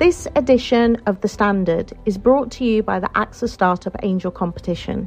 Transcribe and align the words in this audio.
This 0.00 0.26
edition 0.34 0.96
of 1.04 1.20
The 1.20 1.28
Standard 1.28 1.92
is 2.06 2.16
brought 2.16 2.50
to 2.52 2.64
you 2.64 2.82
by 2.82 3.00
the 3.00 3.08
AXA 3.08 3.50
Startup 3.50 3.94
Angel 4.02 4.30
Competition. 4.30 5.06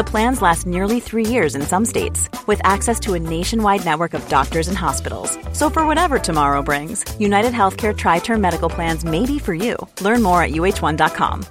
The 0.00 0.04
plans 0.04 0.40
last 0.40 0.66
nearly 0.66 0.98
three 0.98 1.26
years 1.26 1.54
in 1.54 1.60
some 1.60 1.84
states, 1.84 2.26
with 2.46 2.58
access 2.64 2.98
to 3.00 3.12
a 3.12 3.18
nationwide 3.18 3.84
network 3.84 4.14
of 4.14 4.26
doctors 4.30 4.66
and 4.66 4.74
hospitals. 4.74 5.36
So, 5.52 5.68
for 5.68 5.86
whatever 5.86 6.18
tomorrow 6.18 6.62
brings, 6.62 7.04
United 7.20 7.52
Healthcare 7.52 7.94
Tri 7.94 8.18
Term 8.18 8.40
Medical 8.40 8.70
Plans 8.70 9.04
may 9.04 9.26
be 9.26 9.38
for 9.38 9.52
you. 9.52 9.76
Learn 10.00 10.22
more 10.22 10.42
at 10.42 10.52
uh1.com. 10.52 11.44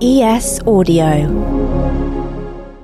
ES 0.00 0.62
Audio. 0.66 1.28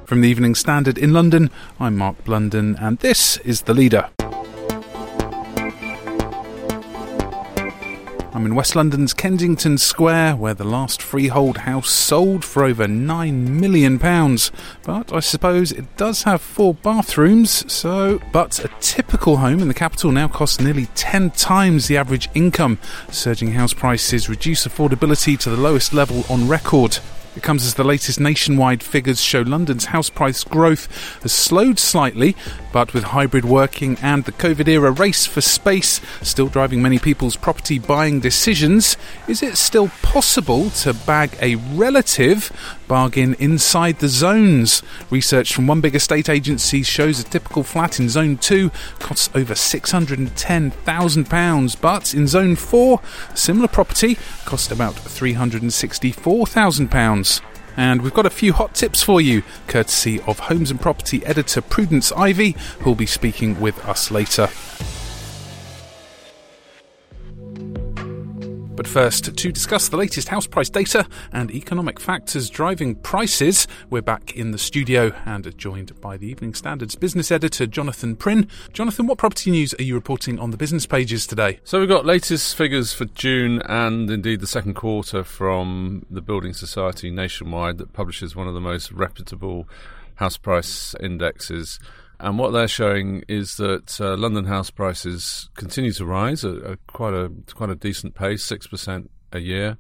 From 0.05 0.21
the 0.21 0.29
Evening 0.29 0.55
Standard 0.55 0.99
in 0.99 1.15
London, 1.15 1.51
I'm 1.81 1.97
Mark 1.97 2.23
Blunden, 2.23 2.77
and 2.77 2.99
this 2.99 3.39
is 3.39 3.63
The 3.63 3.73
Leader. 3.73 4.11
I'm 8.37 8.45
in 8.45 8.55
West 8.55 8.77
London's 8.77 9.15
Kensington 9.15 9.79
Square, 9.79 10.37
where 10.37 10.53
the 10.53 10.63
last 10.63 11.01
freehold 11.01 11.57
house 11.57 11.89
sold 11.89 12.45
for 12.45 12.65
over 12.65 12.85
£9 12.85 13.33
million. 13.33 13.97
But 13.97 15.11
I 15.11 15.21
suppose 15.21 15.73
it 15.73 15.97
does 15.97 16.25
have 16.25 16.43
four 16.43 16.75
bathrooms, 16.75 17.73
so. 17.73 18.21
But 18.33 18.63
a 18.63 18.69
typical 18.81 19.39
home 19.39 19.61
in 19.61 19.69
the 19.69 19.75
capital 19.75 20.13
now 20.13 20.29
costs 20.29 20.61
nearly 20.61 20.85
10 20.95 21.31
times 21.31 21.87
the 21.87 21.97
average 21.97 22.29
income. 22.35 22.79
Surging 23.11 23.53
house 23.53 23.73
prices 23.73 24.29
reduce 24.29 24.67
affordability 24.67 25.39
to 25.39 25.49
the 25.49 25.57
lowest 25.57 25.95
level 25.95 26.23
on 26.29 26.47
record. 26.47 26.99
It 27.37 27.43
comes 27.43 27.67
as 27.67 27.75
the 27.75 27.85
latest 27.85 28.19
nationwide 28.19 28.83
figures 28.83 29.21
show 29.21 29.43
London's 29.43 29.87
house 29.87 30.09
price 30.09 30.43
growth 30.43 30.89
has 31.21 31.33
slowed 31.33 31.79
slightly, 31.79 32.35
but 32.73 32.95
with 32.95 33.05
hybrid 33.05 33.45
working 33.45 33.99
and 34.01 34.25
the 34.25 34.33
COVID 34.33 34.67
era 34.67 34.91
race 34.91 35.27
for 35.27 35.43
space 35.43 36.01
still 36.23 36.49
driving 36.49 36.81
many 36.81 36.99
people's 36.99 37.37
property 37.37 37.79
buying 37.79 38.21
decisions, 38.21 38.97
is 39.29 39.43
it 39.43 39.59
still 39.59 39.89
possible 40.01 40.71
to 40.71 40.95
bag 40.95 41.37
a 41.43 41.57
relative 41.57 42.51
bargain 42.89 43.35
inside 43.39 43.99
the 43.99 44.09
zones? 44.09 44.83
Research 45.11 45.55
from 45.55 45.67
one 45.67 45.81
big 45.81 45.95
estate 45.95 46.29
agency 46.29 46.83
shows 46.83 47.21
a 47.21 47.25
typical 47.25 47.63
flat 47.63 48.01
in 48.01 48.09
Zone 48.09 48.37
2 48.37 48.71
costs 48.99 49.31
over 49.35 49.55
£610,000, 49.55 51.81
but 51.81 52.15
in 52.15 52.27
Zone 52.27 52.57
4, 52.57 53.01
a 53.31 53.37
similar 53.37 53.69
property 53.69 54.17
costs 54.45 54.71
about 54.71 54.95
£364,000. 54.95 57.41
And 57.77 58.03
we've 58.03 58.15
got 58.15 58.27
a 58.27 58.31
few 58.31 58.55
hot 58.55 58.75
tips 58.75 59.03
for 59.03 59.21
you, 59.21 59.43
courtesy 59.67 60.21
of 60.23 60.39
Homes 60.39 60.71
and 60.71 60.81
Property 60.81 61.27
editor 61.27 61.61
Prudence 61.61 62.11
Ivy, 62.13 62.57
who'll 62.81 62.95
be 62.95 63.07
speaking 63.07 63.61
with 63.61 63.79
us 63.87 64.11
later. 64.11 64.49
But 68.77 68.87
first, 68.87 69.35
to 69.39 69.53
discuss 69.53 69.89
the 69.89 69.97
latest 69.97 70.29
house 70.29 70.47
price 70.47 70.69
data 70.69 71.07
and 71.33 71.51
economic 71.51 71.99
factors 71.99 72.51
driving 72.51 72.95
prices, 72.97 73.67
we're 73.89 74.03
back 74.03 74.37
in 74.37 74.51
the 74.51 74.59
studio 74.59 75.13
and 75.25 75.57
joined 75.57 75.99
by 76.03 76.19
the 76.19 76.27
Evening 76.27 76.53
Standard's 76.53 76.95
business 76.95 77.33
editor, 77.33 77.67
Jonathan 77.67 78.17
Prynn. 78.17 78.49
Jonathan, 78.75 79.07
what 79.07 79.17
property 79.17 79.51
news 79.51 79.73
are 79.79 79.83
you 79.83 79.95
reporting 79.95 80.39
on 80.39 80.51
the 80.51 80.59
business 80.59 80.85
pages 80.85 81.27
today? 81.27 81.59
So 81.65 81.81
we've 81.81 81.89
got 81.89 82.05
latest 82.05 82.55
figures 82.55 82.93
for 82.93 83.07
June 83.07 83.63
and 83.63 84.11
indeed 84.11 84.41
the 84.41 84.47
second 84.47 84.75
quarter 84.75 85.25
from 85.25 86.05
the 86.11 86.21
Building 86.21 86.53
Society 86.53 87.11
nationwide 87.11 87.79
that 87.79 87.95
publishes 87.95 88.37
one 88.37 88.47
of 88.47 88.53
the 88.53 88.61
most 88.61 88.93
reputable 88.93 89.67
house 90.17 90.37
price 90.37 90.95
indexes. 91.01 91.79
And 92.19 92.39
what 92.39 92.53
they're 92.53 92.69
showing 92.69 93.23
is 93.29 93.57
that 93.57 94.01
uh, 94.01 94.17
London 94.17 94.47
house 94.47 94.71
prices 94.71 95.51
continue 95.55 95.93
to 95.93 96.07
rise 96.07 96.45
at, 96.45 96.63
at 96.63 96.87
quite 96.87 97.15
a 97.15 97.31
quite 97.55 97.71
a 97.71 97.75
decent 97.75 98.15
pace, 98.15 98.43
six 98.43 98.67
percent 98.67 99.11
a 99.33 99.39
year. 99.39 99.79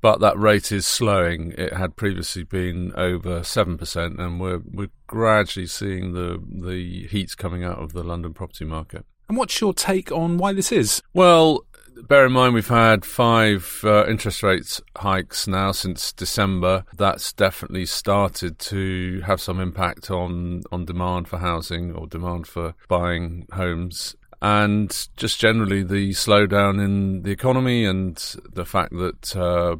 But 0.00 0.20
that 0.20 0.38
rate 0.38 0.70
is 0.70 0.86
slowing. 0.86 1.52
It 1.58 1.72
had 1.72 1.96
previously 1.96 2.44
been 2.44 2.92
over 2.94 3.42
seven 3.42 3.76
percent, 3.76 4.20
and 4.20 4.40
we're 4.40 4.60
we're 4.64 4.90
gradually 5.08 5.66
seeing 5.66 6.12
the 6.12 6.40
the 6.48 7.06
heat 7.08 7.36
coming 7.36 7.64
out 7.64 7.78
of 7.78 7.92
the 7.92 8.04
London 8.04 8.32
property 8.32 8.64
market. 8.64 9.04
And 9.28 9.36
what's 9.36 9.60
your 9.60 9.74
take 9.74 10.12
on 10.12 10.38
why 10.38 10.52
this 10.52 10.70
is? 10.70 11.02
Well, 11.12 11.64
bear 12.06 12.26
in 12.26 12.32
mind 12.32 12.54
we've 12.54 12.68
had 12.68 13.04
five 13.04 13.80
uh, 13.84 14.06
interest 14.06 14.42
rates 14.42 14.80
hikes 14.96 15.46
now 15.48 15.72
since 15.72 16.12
December. 16.12 16.84
That's 16.96 17.32
definitely 17.32 17.86
started 17.86 18.58
to 18.60 19.20
have 19.22 19.40
some 19.40 19.60
impact 19.60 20.10
on 20.10 20.62
on 20.70 20.84
demand 20.84 21.28
for 21.28 21.38
housing 21.38 21.92
or 21.92 22.06
demand 22.06 22.46
for 22.46 22.74
buying 22.88 23.46
homes 23.52 24.16
and 24.40 25.08
just 25.16 25.40
generally 25.40 25.82
the 25.82 26.10
slowdown 26.10 26.82
in 26.82 27.22
the 27.22 27.30
economy 27.30 27.84
and 27.84 28.16
the 28.52 28.64
fact 28.64 28.92
that 28.92 29.36
uh, 29.36 29.76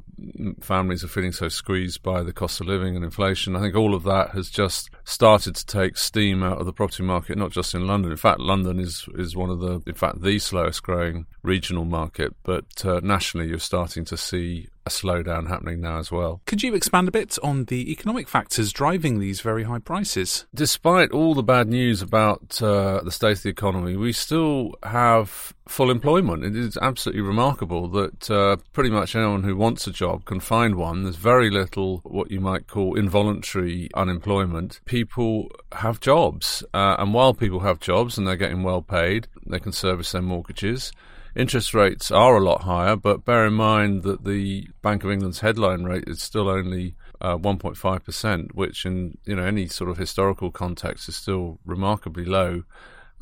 families 0.60 1.04
are 1.04 1.08
feeling 1.08 1.32
so 1.32 1.48
squeezed 1.48 2.02
by 2.02 2.22
the 2.22 2.32
cost 2.32 2.60
of 2.60 2.66
living 2.66 2.96
and 2.96 3.04
inflation. 3.04 3.54
I 3.54 3.60
think 3.60 3.76
all 3.76 3.94
of 3.94 4.02
that 4.04 4.30
has 4.30 4.50
just 4.50 4.90
started 5.04 5.54
to 5.54 5.66
take 5.66 5.96
steam 5.96 6.42
out 6.42 6.58
of 6.58 6.66
the 6.66 6.72
property 6.72 7.04
market, 7.04 7.38
not 7.38 7.52
just 7.52 7.74
in 7.74 7.86
London. 7.86 8.10
In 8.10 8.16
fact, 8.16 8.40
London 8.40 8.80
is 8.80 9.06
is 9.14 9.36
one 9.36 9.50
of 9.50 9.60
the, 9.60 9.80
in 9.86 9.94
fact, 9.94 10.22
the 10.22 10.38
slowest 10.38 10.82
growing 10.82 11.26
regional 11.42 11.84
market. 11.84 12.34
But 12.42 12.84
uh, 12.84 13.00
nationally, 13.02 13.48
you're 13.48 13.58
starting 13.58 14.04
to 14.06 14.16
see 14.16 14.68
a 14.88 14.90
slowdown 14.90 15.48
happening 15.48 15.80
now 15.80 15.98
as 15.98 16.10
well. 16.10 16.40
Could 16.46 16.62
you 16.62 16.74
expand 16.74 17.08
a 17.08 17.12
bit 17.12 17.38
on 17.42 17.66
the 17.66 17.92
economic 17.92 18.26
factors 18.28 18.72
driving 18.72 19.18
these 19.18 19.40
very 19.40 19.64
high 19.64 19.78
prices? 19.78 20.46
Despite 20.54 21.10
all 21.12 21.34
the 21.34 21.42
bad 21.42 21.68
news 21.68 22.00
about 22.02 22.60
uh, 22.62 23.02
the 23.04 23.12
state 23.12 23.36
of 23.36 23.42
the 23.42 23.50
economy, 23.50 23.96
we 23.96 24.12
still 24.12 24.74
have 24.82 25.52
full 25.68 25.90
employment. 25.90 26.44
It 26.44 26.56
is 26.56 26.78
absolutely 26.80 27.20
remarkable 27.20 27.88
that 27.88 28.30
uh, 28.30 28.56
pretty 28.72 28.90
much 28.90 29.14
anyone 29.14 29.42
who 29.42 29.56
wants 29.56 29.86
a 29.86 29.92
job 29.92 30.24
can 30.24 30.40
find 30.40 30.76
one. 30.76 31.02
There's 31.02 31.16
very 31.16 31.50
little 31.50 31.98
what 32.04 32.30
you 32.30 32.40
might 32.40 32.66
call 32.66 32.98
involuntary 32.98 33.90
unemployment. 33.94 34.80
People 34.86 35.50
have 35.72 36.00
jobs, 36.00 36.64
uh, 36.72 36.96
and 36.98 37.12
while 37.12 37.34
people 37.34 37.60
have 37.60 37.80
jobs 37.80 38.16
and 38.16 38.26
they're 38.26 38.36
getting 38.36 38.62
well 38.62 38.82
paid, 38.82 39.28
they 39.46 39.60
can 39.60 39.72
service 39.72 40.12
their 40.12 40.22
mortgages. 40.22 40.92
Interest 41.38 41.72
rates 41.72 42.10
are 42.10 42.36
a 42.36 42.42
lot 42.42 42.62
higher, 42.62 42.96
but 42.96 43.24
bear 43.24 43.46
in 43.46 43.54
mind 43.54 44.02
that 44.02 44.24
the 44.24 44.66
Bank 44.82 45.04
of 45.04 45.10
England's 45.12 45.38
headline 45.38 45.84
rate 45.84 46.02
is 46.08 46.20
still 46.20 46.48
only 46.48 46.96
uh, 47.20 47.36
1.5%, 47.36 48.54
which 48.56 48.84
in 48.84 49.16
you 49.24 49.36
know 49.36 49.44
any 49.44 49.68
sort 49.68 49.88
of 49.88 49.98
historical 49.98 50.50
context 50.50 51.08
is 51.08 51.14
still 51.14 51.60
remarkably 51.64 52.24
low. 52.24 52.64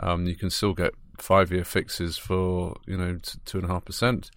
Um, 0.00 0.26
you 0.26 0.34
can 0.34 0.48
still 0.48 0.72
get 0.72 0.94
five-year 1.18 1.64
fixes 1.64 2.16
for 2.16 2.76
you 2.86 2.96
know 2.96 3.18
two 3.44 3.58
and 3.58 3.66
a 3.66 3.70
half 3.70 3.84
percent 3.84 4.30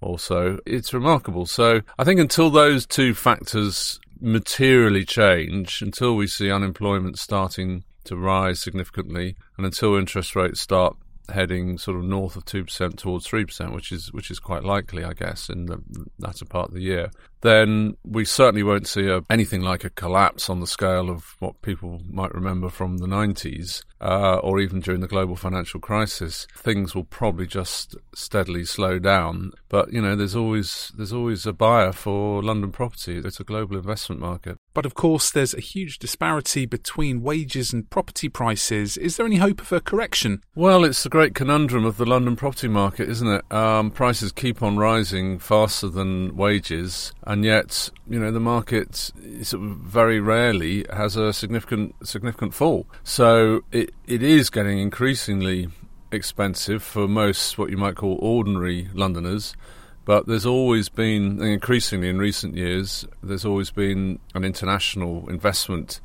or 0.00 0.16
so. 0.16 0.60
It's 0.64 0.94
remarkable. 0.94 1.44
So 1.46 1.80
I 1.98 2.04
think 2.04 2.20
until 2.20 2.50
those 2.50 2.86
two 2.86 3.14
factors 3.14 3.98
materially 4.20 5.04
change, 5.04 5.82
until 5.82 6.14
we 6.14 6.28
see 6.28 6.52
unemployment 6.52 7.18
starting 7.18 7.82
to 8.04 8.16
rise 8.16 8.60
significantly, 8.60 9.34
and 9.56 9.66
until 9.66 9.96
interest 9.96 10.36
rates 10.36 10.60
start 10.60 10.96
heading 11.32 11.78
sort 11.78 11.96
of 11.96 12.04
north 12.04 12.36
of 12.36 12.44
two 12.44 12.64
percent 12.64 12.98
towards 12.98 13.26
three 13.26 13.44
percent, 13.44 13.72
which 13.72 13.92
is 13.92 14.12
which 14.12 14.30
is 14.30 14.38
quite 14.38 14.64
likely, 14.64 15.04
I 15.04 15.12
guess, 15.12 15.48
in 15.48 15.66
the 15.66 15.82
latter 16.18 16.44
part 16.44 16.68
of 16.68 16.74
the 16.74 16.82
year. 16.82 17.10
Then 17.44 17.96
we 18.04 18.24
certainly 18.24 18.62
won't 18.62 18.88
see 18.88 19.06
a, 19.06 19.22
anything 19.28 19.60
like 19.60 19.84
a 19.84 19.90
collapse 19.90 20.48
on 20.48 20.60
the 20.60 20.66
scale 20.66 21.10
of 21.10 21.36
what 21.38 21.60
people 21.60 22.00
might 22.10 22.34
remember 22.34 22.70
from 22.70 22.98
the 22.98 23.06
90s 23.06 23.82
uh, 24.04 24.36
or 24.36 24.60
even 24.60 24.80
during 24.80 25.00
the 25.00 25.08
global 25.08 25.34
financial 25.34 25.80
crisis. 25.80 26.46
Things 26.56 26.94
will 26.94 27.04
probably 27.04 27.46
just 27.46 27.96
steadily 28.14 28.64
slow 28.64 28.98
down. 28.98 29.52
But 29.68 29.92
you 29.92 30.02
know, 30.02 30.14
there's 30.14 30.36
always 30.36 30.92
there's 30.96 31.12
always 31.12 31.46
a 31.46 31.52
buyer 31.52 31.90
for 31.90 32.42
London 32.42 32.70
property. 32.70 33.18
It's 33.18 33.40
a 33.40 33.44
global 33.44 33.76
investment 33.76 34.20
market. 34.20 34.58
But 34.74 34.84
of 34.84 34.94
course, 34.94 35.30
there's 35.30 35.54
a 35.54 35.60
huge 35.60 35.98
disparity 35.98 36.66
between 36.66 37.22
wages 37.22 37.72
and 37.72 37.88
property 37.88 38.28
prices. 38.28 38.96
Is 38.96 39.16
there 39.16 39.26
any 39.26 39.36
hope 39.36 39.60
of 39.60 39.72
a 39.72 39.80
correction? 39.80 40.42
Well, 40.54 40.84
it's 40.84 41.02
the 41.02 41.08
great 41.08 41.34
conundrum 41.34 41.86
of 41.86 41.96
the 41.96 42.04
London 42.04 42.36
property 42.36 42.68
market, 42.68 43.08
isn't 43.08 43.28
it? 43.28 43.52
Um, 43.52 43.90
prices 43.90 44.32
keep 44.32 44.62
on 44.62 44.76
rising 44.76 45.38
faster 45.38 45.88
than 45.88 46.36
wages, 46.36 47.12
and 47.22 47.33
yet, 47.42 47.88
you 48.06 48.20
know, 48.20 48.30
the 48.30 48.38
market 48.38 49.10
very 49.16 50.20
rarely 50.20 50.84
has 50.92 51.16
a 51.16 51.32
significant 51.32 51.94
significant 52.06 52.52
fall. 52.52 52.86
So 53.02 53.62
it 53.72 53.94
it 54.06 54.22
is 54.22 54.50
getting 54.50 54.78
increasingly 54.78 55.68
expensive 56.12 56.82
for 56.82 57.08
most 57.08 57.56
what 57.56 57.70
you 57.70 57.78
might 57.78 57.96
call 57.96 58.18
ordinary 58.20 58.88
Londoners. 58.92 59.56
But 60.04 60.26
there's 60.26 60.44
always 60.44 60.90
been, 60.90 61.42
increasingly 61.42 62.10
in 62.10 62.18
recent 62.18 62.56
years, 62.56 63.06
there's 63.22 63.46
always 63.46 63.70
been 63.70 64.18
an 64.34 64.44
international 64.44 65.26
investment 65.30 66.00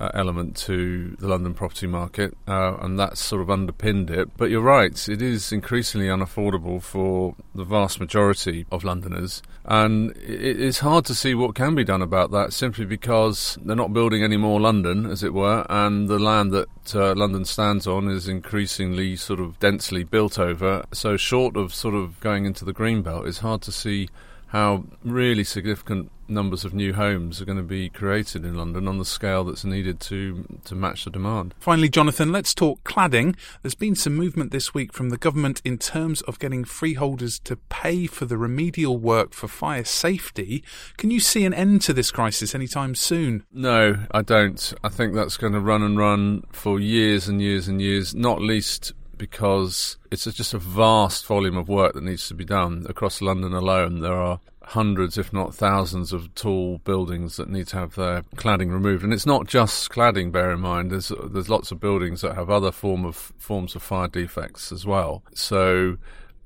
uh, 0.00 0.10
element 0.14 0.56
to 0.56 1.16
the 1.18 1.28
London 1.28 1.52
property 1.52 1.86
market, 1.86 2.36
uh, 2.48 2.76
and 2.80 2.98
that's 2.98 3.20
sort 3.20 3.42
of 3.42 3.50
underpinned 3.50 4.10
it. 4.10 4.34
But 4.36 4.50
you're 4.50 4.62
right, 4.62 5.08
it 5.08 5.20
is 5.20 5.52
increasingly 5.52 6.08
unaffordable 6.08 6.82
for 6.82 7.36
the 7.54 7.64
vast 7.64 8.00
majority 8.00 8.66
of 8.72 8.82
Londoners, 8.82 9.42
and 9.66 10.16
it's 10.16 10.78
hard 10.78 11.04
to 11.06 11.14
see 11.14 11.34
what 11.34 11.54
can 11.54 11.74
be 11.74 11.84
done 11.84 12.02
about 12.02 12.30
that 12.30 12.52
simply 12.52 12.86
because 12.86 13.58
they're 13.62 13.76
not 13.76 13.92
building 13.92 14.24
any 14.24 14.38
more 14.38 14.58
London, 14.58 15.04
as 15.06 15.22
it 15.22 15.34
were, 15.34 15.66
and 15.68 16.08
the 16.08 16.18
land 16.18 16.50
that 16.52 16.94
uh, 16.94 17.14
London 17.14 17.44
stands 17.44 17.86
on 17.86 18.08
is 18.08 18.26
increasingly 18.26 19.16
sort 19.16 19.38
of 19.38 19.58
densely 19.58 20.02
built 20.02 20.38
over. 20.38 20.84
So, 20.92 21.16
short 21.18 21.56
of 21.56 21.74
sort 21.74 21.94
of 21.94 22.18
going 22.20 22.46
into 22.46 22.64
the 22.64 22.72
green 22.72 23.02
belt, 23.02 23.26
it's 23.26 23.38
hard 23.38 23.60
to 23.62 23.72
see 23.72 24.08
how 24.50 24.84
really 25.04 25.44
significant 25.44 26.10
numbers 26.30 26.64
of 26.64 26.72
new 26.74 26.92
homes 26.92 27.40
are 27.40 27.44
going 27.44 27.58
to 27.58 27.62
be 27.62 27.88
created 27.88 28.44
in 28.44 28.54
London 28.54 28.88
on 28.88 28.98
the 28.98 29.04
scale 29.04 29.44
that's 29.44 29.64
needed 29.64 30.00
to 30.00 30.44
to 30.64 30.74
match 30.74 31.04
the 31.04 31.10
demand. 31.10 31.54
Finally, 31.58 31.88
Jonathan, 31.88 32.32
let's 32.32 32.54
talk 32.54 32.82
cladding. 32.84 33.36
There's 33.62 33.74
been 33.74 33.94
some 33.94 34.14
movement 34.14 34.50
this 34.50 34.72
week 34.72 34.92
from 34.92 35.10
the 35.10 35.16
government 35.16 35.60
in 35.64 35.78
terms 35.78 36.22
of 36.22 36.38
getting 36.38 36.64
freeholders 36.64 37.38
to 37.44 37.56
pay 37.56 38.06
for 38.06 38.24
the 38.24 38.36
remedial 38.36 38.96
work 38.98 39.34
for 39.34 39.48
fire 39.48 39.84
safety. 39.84 40.64
Can 40.96 41.10
you 41.10 41.20
see 41.20 41.44
an 41.44 41.54
end 41.54 41.82
to 41.82 41.92
this 41.92 42.10
crisis 42.10 42.54
anytime 42.54 42.94
soon? 42.94 43.44
No, 43.52 44.06
I 44.10 44.22
don't. 44.22 44.74
I 44.82 44.88
think 44.88 45.14
that's 45.14 45.36
going 45.36 45.52
to 45.52 45.60
run 45.60 45.82
and 45.82 45.96
run 45.96 46.42
for 46.50 46.80
years 46.80 47.28
and 47.28 47.40
years 47.40 47.68
and 47.68 47.80
years, 47.80 48.14
not 48.14 48.40
least 48.40 48.92
because 49.20 49.98
it's 50.10 50.24
just 50.24 50.54
a 50.54 50.58
vast 50.58 51.26
volume 51.26 51.58
of 51.58 51.68
work 51.68 51.92
that 51.92 52.02
needs 52.02 52.26
to 52.26 52.34
be 52.34 52.44
done 52.44 52.86
across 52.88 53.20
London 53.20 53.52
alone. 53.52 54.00
There 54.00 54.14
are 54.14 54.40
hundreds, 54.62 55.18
if 55.18 55.30
not 55.30 55.54
thousands, 55.54 56.14
of 56.14 56.34
tall 56.34 56.78
buildings 56.78 57.36
that 57.36 57.50
need 57.50 57.68
to 57.68 57.76
have 57.76 57.96
their 57.96 58.22
cladding 58.36 58.72
removed, 58.72 59.04
and 59.04 59.12
it's 59.12 59.26
not 59.26 59.46
just 59.46 59.90
cladding. 59.90 60.32
Bear 60.32 60.52
in 60.52 60.60
mind, 60.60 60.90
there's 60.90 61.12
there's 61.22 61.50
lots 61.50 61.70
of 61.70 61.78
buildings 61.78 62.22
that 62.22 62.34
have 62.34 62.48
other 62.48 62.72
form 62.72 63.04
of 63.04 63.14
forms 63.14 63.76
of 63.76 63.82
fire 63.82 64.08
defects 64.08 64.72
as 64.72 64.86
well. 64.86 65.22
So 65.34 65.98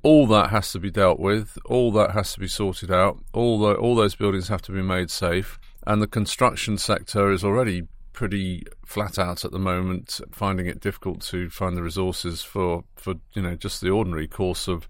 all 0.03 0.27
that 0.27 0.49
has 0.49 0.73
to 0.73 0.79
be 0.79 0.91
dealt 0.91 1.19
with. 1.19 1.57
All 1.63 1.93
that 1.93 2.11
has 2.11 2.33
to 2.33 2.41
be 2.41 2.49
sorted 2.49 2.91
out. 2.91 3.17
All 3.31 3.57
the, 3.57 3.73
all 3.75 3.95
those 3.95 4.15
buildings 4.15 4.49
have 4.49 4.61
to 4.63 4.73
be 4.73 4.81
made 4.81 5.09
safe. 5.09 5.57
And 5.87 6.01
the 6.01 6.07
construction 6.07 6.77
sector 6.77 7.31
is 7.31 7.43
already 7.43 7.87
pretty 8.15 8.65
flat 8.85 9.19
out 9.19 9.43
at 9.43 9.51
the 9.51 9.59
moment, 9.59 10.21
finding 10.31 10.65
it 10.65 10.79
difficult 10.79 11.21
to 11.21 11.49
find 11.49 11.75
the 11.75 11.83
resources 11.83 12.41
for, 12.41 12.85
for 12.95 13.15
you 13.33 13.41
know 13.41 13.55
just 13.55 13.81
the 13.81 13.89
ordinary 13.89 14.27
course 14.27 14.67
of 14.67 14.87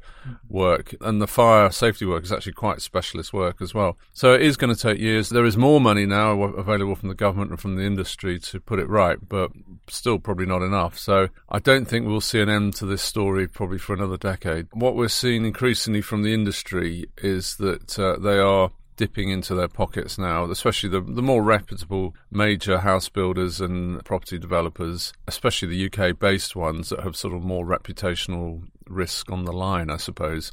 work. 0.48 0.96
And 1.02 1.22
the 1.22 1.28
fire 1.28 1.72
safety 1.72 2.06
work 2.06 2.24
is 2.24 2.32
actually 2.32 2.54
quite 2.54 2.82
specialist 2.82 3.34
work 3.34 3.62
as 3.62 3.74
well. 3.74 3.98
So 4.14 4.34
it 4.34 4.44
is 4.44 4.56
going 4.56 4.74
to 4.74 4.80
take 4.80 5.00
years. 5.00 5.30
There 5.30 5.46
is 5.46 5.58
more 5.58 5.82
money 5.82 6.06
now 6.06 6.40
available 6.42 6.96
from 6.96 7.10
the 7.10 7.16
government 7.16 7.50
and 7.50 7.60
from 7.60 7.76
the 7.76 7.84
industry 7.84 8.40
to 8.40 8.60
put 8.60 8.80
it 8.80 8.88
right, 8.88 9.18
but 9.28 9.52
still 9.90 10.20
probably 10.20 10.46
not 10.46 10.62
enough. 10.62 10.98
So 10.98 11.30
I 11.50 11.60
don't 11.60 11.86
think 11.86 12.06
we'll 12.06 12.22
see 12.22 12.42
an 12.42 12.50
end 12.50 12.76
to 12.76 12.86
this 12.86 13.02
story 13.02 13.48
probably 13.48 13.80
for 13.80 13.94
another 13.94 14.18
decade. 14.18 14.68
What 14.72 14.96
we're 14.96 15.08
seeing 15.08 15.46
increasingly 15.46 16.02
from 16.02 16.22
the 16.22 16.34
industry 16.34 17.08
is 17.18 17.56
that 17.58 17.98
uh, 17.98 18.18
they 18.20 18.38
are 18.38 18.70
dipping 18.96 19.30
into 19.30 19.54
their 19.56 19.68
pockets 19.68 20.18
now, 20.18 20.50
especially 20.50 20.90
the, 20.90 21.02
the 21.02 21.22
more 21.22 21.44
reputable 21.44 22.16
major 22.32 22.80
house 22.80 23.10
builders 23.10 23.60
and 23.60 24.04
property 24.06 24.38
developers, 24.38 25.14
especially 25.28 25.68
the 25.68 25.86
UK 25.92 26.18
based 26.18 26.56
ones 26.56 26.90
that 26.90 27.02
have 27.02 27.16
sort 27.16 27.34
of 27.34 27.44
more 27.44 27.66
reputational 27.66 28.64
risk 28.88 29.32
on 29.32 29.46
the 29.46 29.54
line, 29.54 29.90
I 29.90 29.98
suppose. 29.98 30.52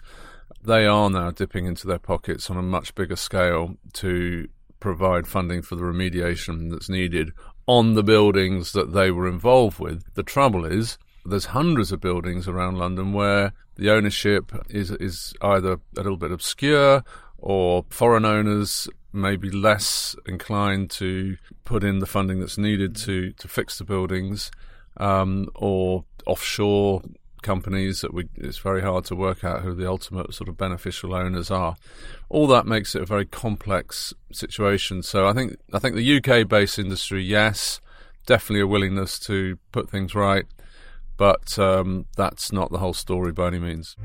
They 0.65 0.87
are 0.87 1.11
now 1.11 1.31
dipping 1.31 1.67
into 1.67 1.87
their 1.87 1.99
pockets 1.99 2.51
on 2.51 2.57
a 2.57 2.63
much 2.63 2.95
bigger 2.95 3.17
scale 3.17 3.77
to 3.95 4.49
provide 4.81 5.27
funding 5.27 5.63
for 5.63 5.77
the 5.77 5.83
remediation 5.83 6.71
that's 6.71 6.89
needed 6.89 7.33
on 7.67 7.95
the 7.95 8.03
buildings 8.03 8.73
that 8.73 8.93
they 8.93 9.11
were 9.11 9.29
involved 9.29 9.79
with. 9.79 10.03
The 10.15 10.23
trouble 10.23 10.65
is, 10.65 10.99
there's 11.25 11.47
hundreds 11.47 11.93
of 11.93 12.01
buildings 12.01 12.49
around 12.49 12.79
London 12.79 13.13
where 13.13 13.53
the 13.77 13.91
ownership 13.91 14.53
is 14.69 14.91
is 14.91 15.35
either 15.41 15.75
a 15.75 15.79
little 15.97 16.17
bit 16.17 16.33
obscure 16.33 17.05
or 17.43 17.85
foreign 17.91 18.25
owners 18.25 18.89
may 19.13 19.37
be 19.37 19.51
less 19.51 20.17
inclined 20.27 20.91
to 20.91 21.37
put 21.65 21.85
in 21.85 21.99
the 21.99 22.07
funding 22.07 22.41
that's 22.41 22.57
needed 22.57 22.97
to, 22.97 23.33
to 23.33 23.49
fix 23.49 23.77
the 23.79 23.85
buildings, 23.85 24.51
um, 24.97 25.49
or 25.55 26.05
offshore 26.25 27.03
companies 27.43 28.01
that 28.01 28.15
we, 28.15 28.29
it's 28.37 28.59
very 28.59 28.81
hard 28.81 29.05
to 29.05 29.17
work 29.17 29.43
out 29.43 29.63
who 29.63 29.75
the 29.75 29.89
ultimate 29.89 30.33
sort 30.33 30.49
of 30.49 30.57
beneficial 30.57 31.15
owners 31.15 31.51
are. 31.51 31.77
All 32.29 32.47
that 32.47 32.65
makes 32.65 32.95
it 32.95 33.03
a 33.03 33.07
very 33.07 33.27
complex 33.27 34.15
situation. 34.33 35.03
So 35.03 35.27
I 35.27 35.33
think 35.33 35.57
I 35.73 35.79
think 35.81 35.97
the 35.97 36.17
UK 36.19 36.49
based 36.49 36.79
industry, 36.79 37.23
yes, 37.23 37.81
definitely 38.27 38.61
a 38.61 38.67
willingness 38.67 39.19
to 39.21 39.59
put 39.73 39.91
things 39.91 40.15
right, 40.15 40.47
but 41.17 41.59
um, 41.59 42.07
that's 42.17 42.53
not 42.53 42.71
the 42.71 42.79
whole 42.79 42.95
story 42.95 43.33
by 43.33 43.49
any 43.49 43.59
means. 43.59 43.97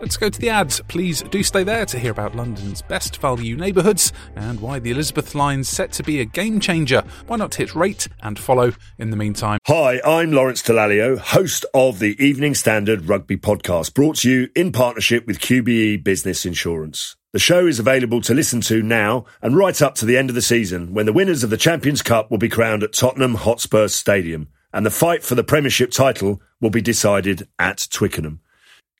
Let's 0.00 0.16
go 0.16 0.30
to 0.30 0.40
the 0.40 0.48
ads. 0.48 0.80
Please 0.88 1.20
do 1.24 1.42
stay 1.42 1.62
there 1.62 1.84
to 1.84 1.98
hear 1.98 2.10
about 2.10 2.34
London's 2.34 2.80
best 2.80 3.18
value 3.18 3.54
neighbourhoods 3.54 4.14
and 4.34 4.58
why 4.58 4.78
the 4.78 4.92
Elizabeth 4.92 5.34
line's 5.34 5.68
set 5.68 5.92
to 5.92 6.02
be 6.02 6.20
a 6.20 6.24
game 6.24 6.58
changer. 6.58 7.04
Why 7.26 7.36
not 7.36 7.54
hit 7.54 7.74
rate 7.74 8.08
and 8.22 8.38
follow 8.38 8.72
in 8.96 9.10
the 9.10 9.16
meantime? 9.18 9.58
Hi, 9.66 10.00
I'm 10.02 10.32
Lawrence 10.32 10.62
Dallaglio, 10.62 11.18
host 11.18 11.66
of 11.74 11.98
the 11.98 12.16
Evening 12.24 12.54
Standard 12.54 13.10
Rugby 13.10 13.36
Podcast, 13.36 13.92
brought 13.92 14.16
to 14.16 14.30
you 14.30 14.48
in 14.56 14.72
partnership 14.72 15.26
with 15.26 15.38
QBE 15.38 16.02
Business 16.02 16.46
Insurance. 16.46 17.16
The 17.34 17.38
show 17.38 17.66
is 17.66 17.78
available 17.78 18.22
to 18.22 18.32
listen 18.32 18.62
to 18.62 18.82
now 18.82 19.26
and 19.42 19.54
right 19.54 19.80
up 19.82 19.96
to 19.96 20.06
the 20.06 20.16
end 20.16 20.30
of 20.30 20.34
the 20.34 20.40
season 20.40 20.94
when 20.94 21.04
the 21.04 21.12
winners 21.12 21.44
of 21.44 21.50
the 21.50 21.58
Champions 21.58 22.00
Cup 22.00 22.30
will 22.30 22.38
be 22.38 22.48
crowned 22.48 22.82
at 22.82 22.94
Tottenham 22.94 23.34
Hotspur 23.34 23.88
Stadium 23.88 24.48
and 24.72 24.86
the 24.86 24.90
fight 24.90 25.22
for 25.22 25.34
the 25.34 25.44
Premiership 25.44 25.90
title 25.90 26.40
will 26.58 26.70
be 26.70 26.80
decided 26.80 27.46
at 27.58 27.86
Twickenham. 27.90 28.40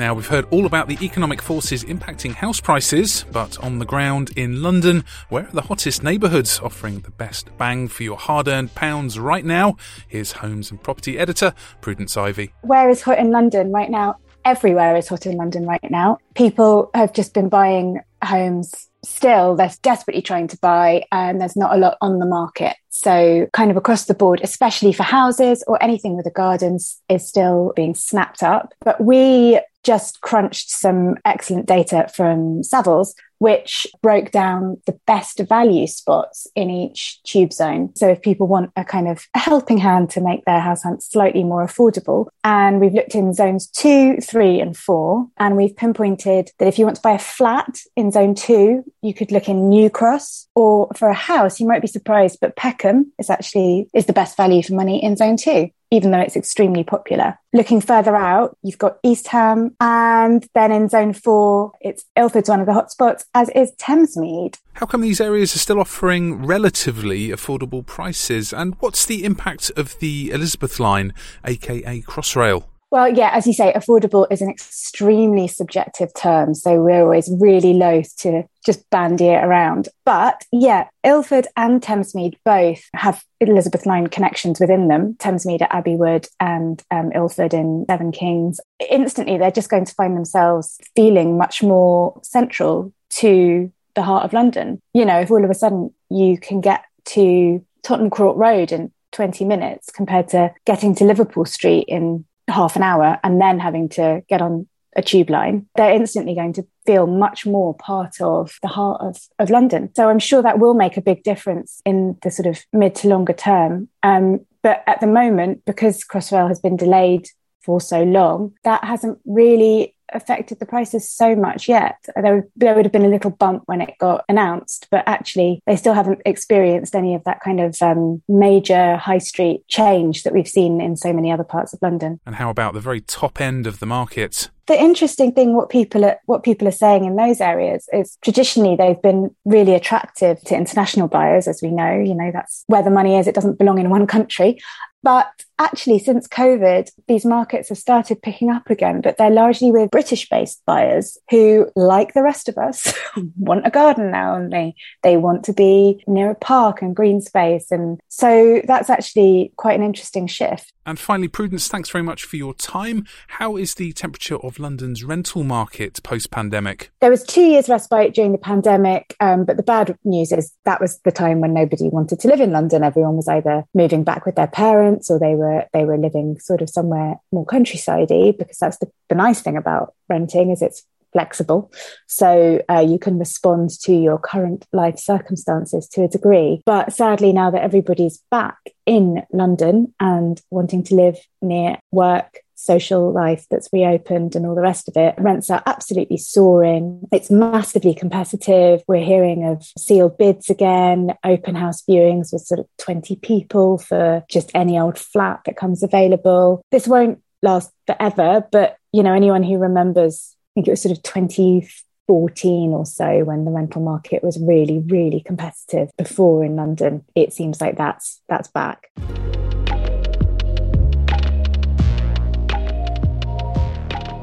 Now, 0.00 0.14
we've 0.14 0.26
heard 0.26 0.46
all 0.50 0.64
about 0.64 0.88
the 0.88 0.96
economic 1.02 1.42
forces 1.42 1.84
impacting 1.84 2.32
house 2.32 2.58
prices, 2.58 3.26
but 3.32 3.62
on 3.62 3.80
the 3.80 3.84
ground 3.84 4.30
in 4.34 4.62
London, 4.62 5.04
where 5.28 5.44
are 5.44 5.52
the 5.52 5.60
hottest 5.60 6.02
neighbourhoods 6.02 6.58
offering 6.60 7.00
the 7.00 7.10
best 7.10 7.54
bang 7.58 7.86
for 7.86 8.02
your 8.02 8.16
hard 8.16 8.48
earned 8.48 8.74
pounds 8.74 9.18
right 9.18 9.44
now? 9.44 9.76
Here's 10.08 10.32
Homes 10.32 10.70
and 10.70 10.82
Property 10.82 11.18
Editor 11.18 11.52
Prudence 11.82 12.16
Ivy. 12.16 12.54
Where 12.62 12.88
is 12.88 13.02
hot 13.02 13.18
in 13.18 13.30
London 13.30 13.72
right 13.72 13.90
now? 13.90 14.16
Everywhere 14.46 14.96
is 14.96 15.06
hot 15.06 15.26
in 15.26 15.36
London 15.36 15.66
right 15.66 15.90
now. 15.90 16.16
People 16.34 16.90
have 16.94 17.12
just 17.12 17.34
been 17.34 17.50
buying 17.50 18.00
homes 18.24 18.88
still 19.02 19.56
they're 19.56 19.72
desperately 19.80 20.20
trying 20.20 20.46
to 20.46 20.58
buy 20.58 21.02
and 21.10 21.40
there's 21.40 21.56
not 21.56 21.74
a 21.74 21.78
lot 21.78 21.96
on 22.02 22.18
the 22.18 22.26
market 22.26 22.76
so 22.90 23.48
kind 23.54 23.70
of 23.70 23.76
across 23.78 24.04
the 24.04 24.14
board 24.14 24.38
especially 24.42 24.92
for 24.92 25.04
houses 25.04 25.64
or 25.66 25.82
anything 25.82 26.18
with 26.18 26.26
a 26.26 26.30
garden 26.30 26.76
is 27.08 27.26
still 27.26 27.72
being 27.74 27.94
snapped 27.94 28.42
up 28.42 28.74
but 28.80 29.02
we 29.02 29.58
just 29.84 30.20
crunched 30.20 30.70
some 30.70 31.16
excellent 31.24 31.66
data 31.66 32.10
from 32.14 32.62
Savills 32.62 33.14
which 33.40 33.86
broke 34.02 34.30
down 34.30 34.76
the 34.86 34.98
best 35.06 35.40
value 35.40 35.86
spots 35.86 36.46
in 36.54 36.68
each 36.68 37.22
tube 37.22 37.52
zone. 37.52 37.90
So 37.96 38.06
if 38.08 38.20
people 38.20 38.46
want 38.46 38.70
a 38.76 38.84
kind 38.84 39.08
of 39.08 39.26
a 39.34 39.38
helping 39.38 39.78
hand 39.78 40.10
to 40.10 40.20
make 40.20 40.44
their 40.44 40.60
house 40.60 40.82
hunt 40.82 41.02
slightly 41.02 41.42
more 41.42 41.66
affordable, 41.66 42.28
and 42.44 42.80
we've 42.80 42.92
looked 42.92 43.14
in 43.14 43.32
zones 43.32 43.66
two, 43.66 44.18
three, 44.18 44.60
and 44.60 44.76
four, 44.76 45.26
and 45.38 45.56
we've 45.56 45.74
pinpointed 45.74 46.50
that 46.58 46.68
if 46.68 46.78
you 46.78 46.84
want 46.84 46.96
to 46.96 47.02
buy 47.02 47.12
a 47.12 47.18
flat 47.18 47.80
in 47.96 48.12
zone 48.12 48.34
two, 48.34 48.84
you 49.00 49.14
could 49.14 49.32
look 49.32 49.48
in 49.48 49.70
New 49.70 49.88
Cross, 49.88 50.46
or 50.54 50.88
for 50.94 51.08
a 51.08 51.14
house, 51.14 51.60
you 51.60 51.66
might 51.66 51.82
be 51.82 51.88
surprised, 51.88 52.38
but 52.42 52.56
Peckham 52.56 53.10
is 53.18 53.30
actually 53.30 53.88
is 53.94 54.04
the 54.04 54.12
best 54.12 54.36
value 54.36 54.62
for 54.62 54.74
money 54.74 55.02
in 55.02 55.16
zone 55.16 55.38
two 55.38 55.70
even 55.90 56.10
though 56.10 56.20
it's 56.20 56.36
extremely 56.36 56.84
popular. 56.84 57.38
Looking 57.52 57.80
further 57.80 58.14
out, 58.14 58.56
you've 58.62 58.78
got 58.78 58.98
East 59.02 59.26
Ham, 59.28 59.74
and 59.80 60.46
then 60.54 60.70
in 60.70 60.88
zone 60.88 61.12
four, 61.12 61.72
it's 61.80 62.04
Ilford's 62.16 62.48
one 62.48 62.60
of 62.60 62.66
the 62.66 62.72
hotspots, 62.72 63.24
as 63.34 63.48
is 63.50 63.72
Thamesmead. 63.80 64.58
How 64.74 64.86
come 64.86 65.00
these 65.00 65.20
areas 65.20 65.54
are 65.54 65.60
still 65.60 65.80
offering 65.80 66.44
relatively 66.44 67.28
affordable 67.28 67.84
prices? 67.84 68.52
And 68.52 68.74
what's 68.80 69.06
the 69.06 69.24
impact 69.24 69.70
of 69.76 69.98
the 69.98 70.30
Elizabeth 70.30 70.80
line, 70.80 71.12
aka 71.44 72.00
Crossrail? 72.02 72.64
Well, 72.90 73.08
yeah, 73.08 73.30
as 73.32 73.46
you 73.46 73.52
say, 73.52 73.72
affordable 73.72 74.26
is 74.32 74.42
an 74.42 74.50
extremely 74.50 75.46
subjective 75.46 76.12
term. 76.12 76.54
So 76.54 76.82
we're 76.82 77.02
always 77.02 77.30
really 77.38 77.72
loath 77.72 78.16
to 78.18 78.42
just 78.66 78.88
bandy 78.90 79.26
it 79.26 79.44
around. 79.44 79.88
But 80.04 80.44
yeah, 80.50 80.88
Ilford 81.04 81.46
and 81.56 81.80
Thamesmead 81.80 82.34
both 82.44 82.82
have 82.94 83.24
Elizabeth 83.40 83.86
Line 83.86 84.08
connections 84.08 84.58
within 84.58 84.88
them 84.88 85.14
Thamesmead 85.14 85.62
at 85.62 85.72
Abbey 85.72 85.94
Wood 85.94 86.26
and 86.40 86.82
um, 86.90 87.12
Ilford 87.12 87.54
in 87.54 87.84
Seven 87.88 88.10
Kings. 88.10 88.58
Instantly, 88.90 89.38
they're 89.38 89.52
just 89.52 89.70
going 89.70 89.84
to 89.84 89.94
find 89.94 90.16
themselves 90.16 90.80
feeling 90.96 91.38
much 91.38 91.62
more 91.62 92.18
central 92.24 92.92
to 93.10 93.72
the 93.94 94.02
heart 94.02 94.24
of 94.24 94.32
London. 94.32 94.80
You 94.94 95.04
know, 95.04 95.20
if 95.20 95.30
all 95.30 95.44
of 95.44 95.50
a 95.50 95.54
sudden 95.54 95.92
you 96.08 96.38
can 96.38 96.60
get 96.60 96.84
to 97.06 97.64
Tottenham 97.82 98.10
Court 98.10 98.36
Road 98.36 98.72
in 98.72 98.92
20 99.12 99.44
minutes 99.44 99.90
compared 99.90 100.28
to 100.28 100.54
getting 100.64 100.94
to 100.96 101.04
Liverpool 101.04 101.44
Street 101.44 101.86
in 101.88 102.24
half 102.48 102.76
an 102.76 102.82
hour 102.82 103.18
and 103.22 103.40
then 103.40 103.58
having 103.58 103.88
to 103.90 104.22
get 104.28 104.42
on 104.42 104.66
a 104.96 105.02
tube 105.02 105.30
line, 105.30 105.66
they're 105.76 105.94
instantly 105.94 106.34
going 106.34 106.52
to 106.52 106.66
feel 106.84 107.06
much 107.06 107.46
more 107.46 107.74
part 107.74 108.20
of 108.20 108.58
the 108.62 108.68
heart 108.68 109.00
of, 109.00 109.16
of 109.38 109.50
London. 109.50 109.90
So 109.94 110.08
I'm 110.08 110.18
sure 110.18 110.42
that 110.42 110.58
will 110.58 110.74
make 110.74 110.96
a 110.96 111.02
big 111.02 111.22
difference 111.22 111.80
in 111.84 112.18
the 112.22 112.30
sort 112.30 112.46
of 112.46 112.60
mid 112.72 112.94
to 112.96 113.08
longer 113.08 113.32
term. 113.32 113.88
Um, 114.02 114.40
but 114.62 114.82
at 114.86 115.00
the 115.00 115.06
moment, 115.06 115.64
because 115.64 116.04
Crossrail 116.04 116.48
has 116.48 116.60
been 116.60 116.76
delayed 116.76 117.28
for 117.62 117.80
so 117.80 118.02
long, 118.02 118.54
that 118.64 118.82
hasn't 118.84 119.18
really 119.24 119.94
affected 120.12 120.58
the 120.58 120.66
prices 120.66 121.08
so 121.08 121.34
much 121.34 121.68
yet. 121.68 121.96
There, 122.14 122.46
there 122.56 122.74
would 122.74 122.84
have 122.84 122.92
been 122.92 123.04
a 123.04 123.08
little 123.08 123.30
bump 123.30 123.62
when 123.66 123.80
it 123.80 123.94
got 123.98 124.24
announced, 124.28 124.88
but 124.90 125.04
actually 125.06 125.62
they 125.66 125.76
still 125.76 125.94
haven't 125.94 126.20
experienced 126.24 126.94
any 126.94 127.14
of 127.14 127.24
that 127.24 127.40
kind 127.40 127.60
of 127.60 127.80
um, 127.82 128.22
major 128.28 128.96
high 128.96 129.18
street 129.18 129.66
change 129.68 130.22
that 130.22 130.32
we've 130.32 130.48
seen 130.48 130.80
in 130.80 130.96
so 130.96 131.12
many 131.12 131.30
other 131.32 131.44
parts 131.44 131.72
of 131.72 131.80
London. 131.82 132.20
And 132.26 132.36
how 132.36 132.50
about 132.50 132.74
the 132.74 132.80
very 132.80 133.00
top 133.00 133.40
end 133.40 133.66
of 133.66 133.78
the 133.78 133.86
market? 133.86 134.50
the 134.70 134.80
interesting 134.80 135.32
thing 135.32 135.54
what 135.54 135.68
people 135.68 136.04
are 136.04 136.16
what 136.26 136.44
people 136.44 136.68
are 136.68 136.70
saying 136.70 137.04
in 137.04 137.16
those 137.16 137.40
areas 137.40 137.88
is 137.92 138.16
traditionally 138.22 138.76
they've 138.76 139.02
been 139.02 139.34
really 139.44 139.74
attractive 139.74 140.40
to 140.42 140.54
international 140.54 141.08
buyers 141.08 141.48
as 141.48 141.60
we 141.60 141.72
know 141.72 141.92
you 141.92 142.14
know 142.14 142.30
that's 142.32 142.62
where 142.68 142.82
the 142.82 142.90
money 142.90 143.18
is 143.18 143.26
it 143.26 143.34
doesn't 143.34 143.58
belong 143.58 143.80
in 143.80 143.90
one 143.90 144.06
country 144.06 144.60
but 145.02 145.44
actually, 145.58 145.98
since 145.98 146.26
COVID, 146.26 146.90
these 147.06 147.24
markets 147.24 147.68
have 147.68 147.78
started 147.78 148.22
picking 148.22 148.50
up 148.50 148.68
again, 148.70 149.00
but 149.00 149.16
they're 149.16 149.30
largely 149.30 149.70
with 149.70 149.90
British 149.90 150.28
based 150.28 150.62
buyers 150.66 151.18
who, 151.30 151.70
like 151.76 152.14
the 152.14 152.22
rest 152.22 152.48
of 152.48 152.58
us, 152.58 152.92
want 153.38 153.66
a 153.66 153.70
garden 153.70 154.10
now 154.10 154.34
and 154.34 154.52
they, 154.52 154.74
they 155.02 155.16
want 155.16 155.44
to 155.44 155.52
be 155.52 156.02
near 156.06 156.30
a 156.30 156.34
park 156.34 156.82
and 156.82 156.96
green 156.96 157.20
space. 157.20 157.70
And 157.70 158.00
so 158.08 158.62
that's 158.66 158.90
actually 158.90 159.52
quite 159.56 159.78
an 159.78 159.84
interesting 159.84 160.26
shift. 160.26 160.72
And 160.86 160.98
finally, 160.98 161.28
Prudence, 161.28 161.68
thanks 161.68 161.90
very 161.90 162.02
much 162.02 162.24
for 162.24 162.36
your 162.36 162.54
time. 162.54 163.06
How 163.28 163.56
is 163.56 163.74
the 163.74 163.92
temperature 163.92 164.38
of 164.38 164.58
London's 164.58 165.04
rental 165.04 165.44
market 165.44 166.02
post 166.02 166.30
pandemic? 166.30 166.90
There 167.00 167.10
was 167.10 167.22
two 167.22 167.42
years 167.42 167.68
respite 167.68 168.14
during 168.14 168.32
the 168.32 168.38
pandemic, 168.38 169.14
um, 169.20 169.44
but 169.44 169.56
the 169.56 169.62
bad 169.62 169.96
news 170.04 170.32
is 170.32 170.52
that 170.64 170.80
was 170.80 170.98
the 171.00 171.12
time 171.12 171.40
when 171.40 171.54
nobody 171.54 171.90
wanted 171.90 172.18
to 172.20 172.28
live 172.28 172.40
in 172.40 172.50
London. 172.50 172.82
Everyone 172.82 173.16
was 173.16 173.28
either 173.28 173.64
moving 173.74 174.04
back 174.04 174.24
with 174.26 174.36
their 174.36 174.46
parents 174.46 174.89
or 175.10 175.18
they 175.18 175.34
were 175.34 175.66
they 175.72 175.84
were 175.84 175.98
living 175.98 176.38
sort 176.38 176.62
of 176.62 176.70
somewhere 176.70 177.16
more 177.32 177.46
countrysidey 177.46 178.36
because 178.36 178.58
that's 178.58 178.78
the, 178.78 178.90
the 179.08 179.14
nice 179.14 179.40
thing 179.40 179.56
about 179.56 179.94
renting 180.08 180.50
is 180.50 180.62
it's 180.62 180.84
flexible. 181.12 181.72
So 182.06 182.62
uh, 182.68 182.80
you 182.80 182.98
can 182.98 183.18
respond 183.18 183.70
to 183.80 183.92
your 183.92 184.18
current 184.18 184.66
life 184.72 184.98
circumstances 184.98 185.88
to 185.88 186.04
a 186.04 186.08
degree. 186.08 186.62
But 186.66 186.92
sadly, 186.92 187.32
now 187.32 187.50
that 187.50 187.62
everybody's 187.62 188.22
back 188.30 188.58
in 188.86 189.22
London 189.32 189.94
and 189.98 190.40
wanting 190.50 190.84
to 190.84 190.94
live 190.94 191.18
near 191.42 191.78
work, 191.90 192.38
social 192.60 193.12
life 193.12 193.46
that's 193.50 193.68
reopened 193.72 194.36
and 194.36 194.46
all 194.46 194.54
the 194.54 194.60
rest 194.60 194.88
of 194.88 194.96
it. 194.96 195.14
Rents 195.18 195.50
are 195.50 195.62
absolutely 195.66 196.18
soaring. 196.18 197.06
It's 197.12 197.30
massively 197.30 197.94
competitive. 197.94 198.82
We're 198.86 199.04
hearing 199.04 199.44
of 199.44 199.64
sealed 199.78 200.18
bids 200.18 200.50
again, 200.50 201.14
open 201.24 201.54
house 201.54 201.82
viewings 201.88 202.32
with 202.32 202.42
sort 202.42 202.60
of 202.60 202.66
20 202.78 203.16
people 203.16 203.78
for 203.78 204.24
just 204.28 204.50
any 204.54 204.78
old 204.78 204.98
flat 204.98 205.40
that 205.46 205.56
comes 205.56 205.82
available. 205.82 206.62
This 206.70 206.86
won't 206.86 207.22
last 207.42 207.70
forever, 207.86 208.46
but 208.52 208.76
you 208.92 209.02
know, 209.02 209.14
anyone 209.14 209.42
who 209.42 209.56
remembers 209.58 210.36
I 210.50 210.52
think 210.54 210.66
it 210.66 210.72
was 210.72 210.82
sort 210.82 210.96
of 210.96 211.02
2014 211.04 212.72
or 212.72 212.84
so 212.84 213.22
when 213.22 213.44
the 213.44 213.52
rental 213.52 213.82
market 213.82 214.24
was 214.24 214.36
really, 214.40 214.80
really 214.80 215.20
competitive 215.20 215.90
before 215.96 216.44
in 216.44 216.56
London. 216.56 217.04
It 217.14 217.32
seems 217.32 217.60
like 217.60 217.76
that's 217.76 218.20
that's 218.28 218.48
back. 218.48 218.90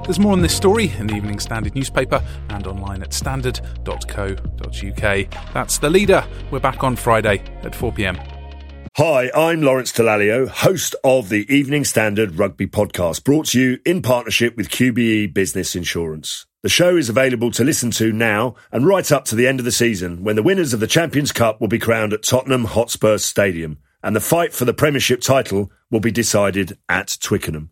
There's 0.08 0.20
more 0.20 0.32
on 0.32 0.42
this 0.42 0.56
story 0.56 0.94
in 0.98 1.08
the 1.08 1.16
Evening 1.16 1.38
Standard 1.38 1.76
newspaper 1.76 2.24
and 2.48 2.66
online 2.66 3.04
at 3.04 3.12
standard.co.uk. 3.12 3.94
That's 5.54 5.78
the 5.80 5.90
leader. 5.90 6.26
We're 6.50 6.62
back 6.62 6.82
on 6.82 6.96
Friday 6.96 7.44
at 7.64 7.76
4 7.76 7.92
pm. 7.92 8.18
Hi, 8.96 9.30
I'm 9.36 9.62
Lawrence 9.62 9.92
Dallaglio, 9.92 10.48
host 10.48 10.96
of 11.04 11.28
the 11.28 11.46
Evening 11.54 11.84
Standard 11.84 12.40
Rugby 12.40 12.68
Podcast, 12.68 13.26
brought 13.26 13.48
to 13.48 13.60
you 13.60 13.80
in 13.86 14.02
partnership 14.02 14.56
with 14.56 14.70
QBE 14.70 15.34
Business 15.34 15.76
Insurance. 15.76 16.46
The 16.64 16.70
show 16.70 16.96
is 16.96 17.10
available 17.10 17.52
to 17.52 17.66
listen 17.66 17.92
to 17.92 18.14
now 18.14 18.56
and 18.72 18.88
right 18.88 19.12
up 19.12 19.26
to 19.26 19.36
the 19.36 19.46
end 19.46 19.60
of 19.60 19.66
the 19.66 19.74
season 19.74 20.24
when 20.24 20.38
the 20.38 20.42
winners 20.42 20.74
of 20.74 20.80
the 20.80 20.88
Champions 20.88 21.34
Cup 21.34 21.60
will 21.60 21.68
be 21.68 21.80
crowned 21.80 22.14
at 22.14 22.24
Tottenham 22.24 22.64
Hotspur 22.64 23.18
Stadium 23.18 23.80
and 24.02 24.16
the 24.16 24.22
fight 24.22 24.54
for 24.54 24.64
the 24.64 24.74
Premiership 24.74 25.20
title 25.20 25.70
will 25.92 26.00
be 26.00 26.12
decided 26.12 26.78
at 26.88 27.18
Twickenham. 27.20 27.72